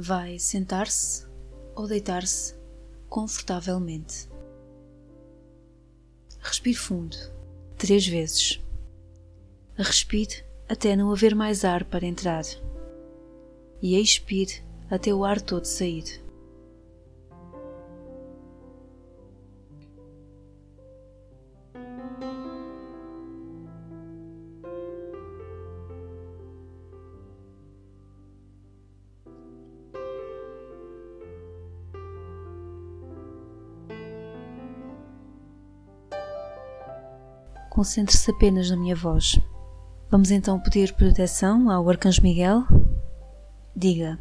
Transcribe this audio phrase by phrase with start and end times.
[0.00, 1.26] vai sentar-se
[1.74, 2.54] ou deitar-se
[3.08, 4.28] confortavelmente.
[6.40, 7.16] Respire fundo,
[7.76, 8.60] três vezes.
[9.76, 12.44] Respire até não haver mais ar para entrar.
[13.82, 16.22] E expire até o ar todo sair.
[37.70, 39.38] Concentre-se apenas na minha voz.
[40.10, 42.64] Vamos então pedir proteção ao Arcanjo Miguel?
[43.76, 44.18] Diga: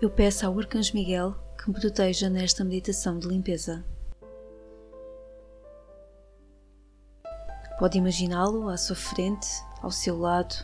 [0.00, 3.84] Eu peço ao Arcanjo Miguel que me proteja nesta meditação de limpeza.
[7.78, 9.48] Pode imaginá-lo à sua frente,
[9.80, 10.54] ao seu lado.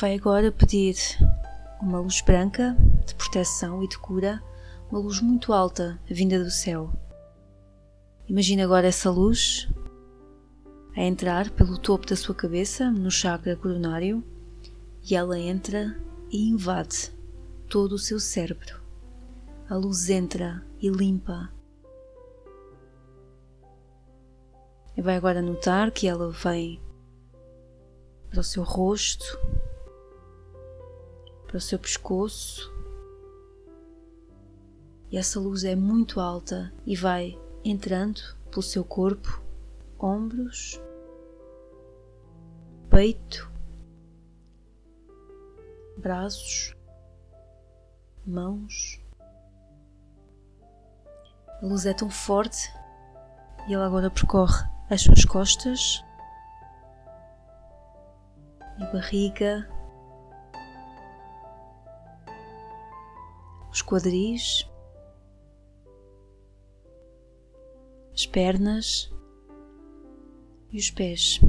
[0.00, 0.96] Vai agora pedir
[1.80, 2.76] uma luz branca
[3.06, 4.42] de proteção e de cura,
[4.90, 6.90] uma luz muito alta vinda do céu.
[8.32, 9.68] Imagine agora essa luz
[10.96, 14.24] a entrar pelo topo da sua cabeça, no chakra coronário,
[15.06, 15.94] e ela entra
[16.30, 17.12] e invade
[17.68, 18.80] todo o seu cérebro.
[19.68, 21.52] A luz entra e limpa.
[24.96, 26.80] E vai agora notar que ela vem
[28.30, 29.38] para o seu rosto,
[31.46, 32.72] para o seu pescoço.
[35.10, 39.42] E essa luz é muito alta e vai entrando pelo seu corpo,
[39.98, 40.80] ombros,
[42.90, 43.50] peito,
[45.96, 46.76] braços,
[48.26, 49.00] mãos.
[51.60, 52.72] A luz é tão forte
[53.68, 56.04] e ela agora percorre as suas costas
[58.78, 59.68] e barriga,
[63.70, 64.68] os quadris,
[68.22, 69.12] as pernas
[70.70, 71.40] e os pés.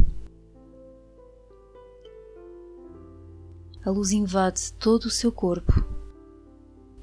[3.86, 5.72] A luz invade todo o seu corpo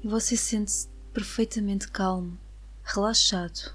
[0.03, 2.37] e você sente-se perfeitamente calmo,
[2.83, 3.73] relaxado.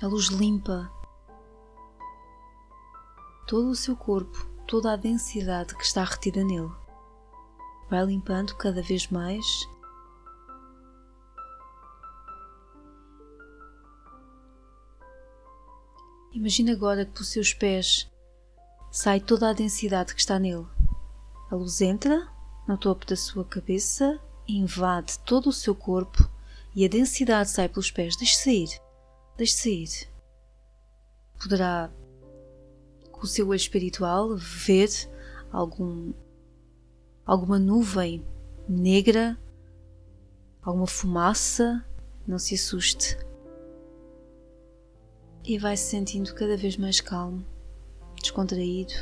[0.00, 0.90] A luz limpa
[3.48, 6.70] todo o seu corpo, toda a densidade que está retida nele.
[7.90, 9.44] Vai limpando cada vez mais
[16.34, 18.10] Imagina agora que pelos seus pés
[18.90, 20.66] sai toda a densidade que está nele.
[21.50, 22.26] A luz entra
[22.66, 26.26] no topo da sua cabeça, invade todo o seu corpo
[26.74, 28.16] e a densidade sai pelos pés.
[28.16, 28.80] Deixe sair,
[29.36, 30.08] deixe sair.
[31.38, 31.90] Poderá,
[33.10, 34.88] com o seu olho espiritual, ver
[35.52, 36.14] algum,
[37.26, 38.24] alguma nuvem
[38.66, 39.38] negra,
[40.62, 41.84] alguma fumaça.
[42.26, 43.18] Não se assuste
[45.44, 47.44] e vai se sentindo cada vez mais calmo,
[48.20, 48.92] descontraído,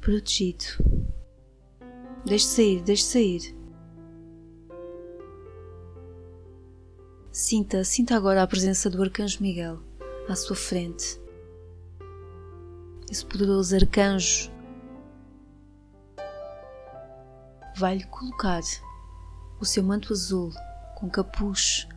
[0.00, 0.64] protegido.
[2.24, 3.56] Deixe sair, deixe sair.
[7.32, 9.80] Sinta, sinta agora a presença do Arcanjo Miguel
[10.28, 11.20] à sua frente.
[13.10, 14.50] Esse poderoso arcanjo
[17.76, 18.60] vai-lhe colocar
[19.60, 20.52] o seu manto azul
[20.96, 21.88] com capuz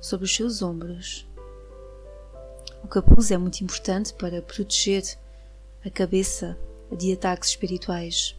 [0.00, 1.26] sobre os seus ombros
[2.84, 5.02] o capuz é muito importante para proteger
[5.84, 6.56] a cabeça
[6.92, 8.38] de ataques espirituais.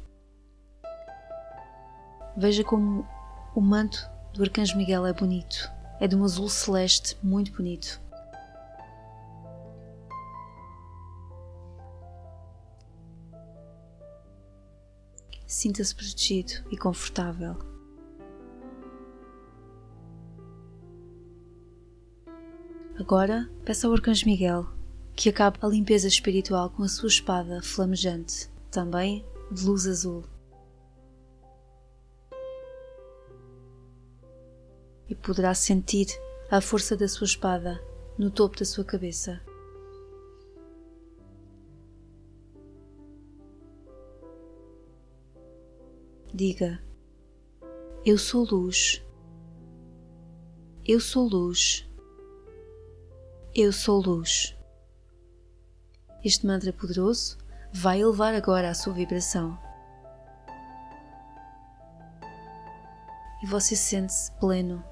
[2.38, 3.08] Veja como
[3.56, 5.72] o manto do Arcanjo Miguel é bonito.
[6.00, 8.00] É de um azul celeste muito bonito.
[15.48, 17.75] Sinta-se protegido e confortável.
[23.06, 24.66] Agora, peça ao Arcanjo Miguel
[25.16, 30.24] que acabe a limpeza espiritual com a sua espada flamejante, também de luz azul.
[35.08, 36.08] E poderá sentir
[36.50, 37.80] a força da sua espada
[38.18, 39.40] no topo da sua cabeça.
[46.34, 46.82] Diga:
[48.04, 49.00] Eu sou luz.
[50.84, 51.85] Eu sou luz.
[53.58, 54.54] Eu sou luz.
[56.26, 57.38] Este mantra poderoso
[57.72, 59.58] vai elevar agora a sua vibração.
[63.42, 64.84] E você sente-se pleno,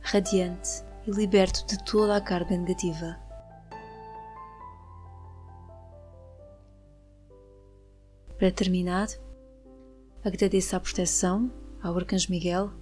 [0.00, 3.16] radiante e liberto de toda a carga negativa.
[8.36, 9.06] Para terminar,
[10.24, 11.48] Agradeça a proteção
[11.80, 12.72] ao Arcanjo Miguel.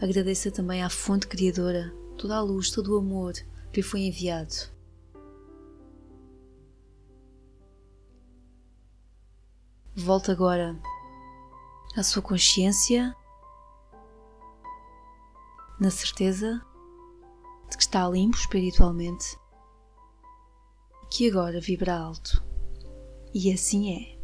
[0.00, 3.32] Agradeça também à fonte criadora, toda a luz, todo o amor
[3.74, 4.54] lhe foi enviado.
[9.94, 10.78] Volte agora
[11.96, 13.14] à sua consciência,
[15.78, 16.64] na certeza
[17.68, 19.38] de que está limpo espiritualmente
[21.10, 22.42] que agora vibra alto.
[23.34, 24.19] E assim é.